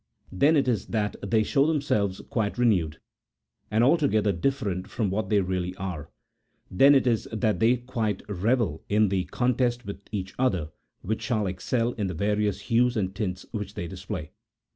Then 0.31 0.55
it 0.55 0.67
is 0.67 0.87
that 0.87 1.15
they 1.21 1.43
show 1.43 1.67
themselves 1.67 2.21
quite 2.31 2.57
renewed, 2.57 2.97
and 3.69 3.83
altogether 3.83 4.31
different 4.31 4.87
from 4.87 5.11
what 5.11 5.29
they 5.29 5.41
really 5.41 5.75
are; 5.75 6.09
then 6.71 6.95
it 6.95 7.05
is 7.05 7.29
that 7.31 7.59
they 7.59 7.77
quite 7.77 8.23
revel 8.27 8.83
in 8.89 9.09
the 9.09 9.25
con 9.25 9.55
test 9.55 9.85
with 9.85 10.01
each 10.11 10.33
other 10.39 10.71
which 11.03 11.21
shall 11.21 11.45
excel 11.45 11.91
in 11.91 12.07
the 12.07 12.15
various 12.15 12.61
hues 12.61 12.97
and 12.97 13.13
tints 13.13 13.45
which 13.51 13.75
they 13.75 13.87
display. 13.87 14.31